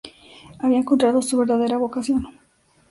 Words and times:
Había 0.57 0.79
encontrado 0.79 1.21
su 1.21 1.37
verdadera 1.37 1.77
vocación. 1.77 2.27